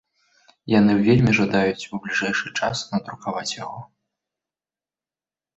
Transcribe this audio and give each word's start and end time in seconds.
Яны 0.79 0.93
вельмі 1.07 1.31
жадаюць 1.41 1.87
у 1.95 1.99
бліжэйшы 2.05 2.47
час 2.61 2.77
надрукаваць 2.95 3.55
яго. 3.55 3.87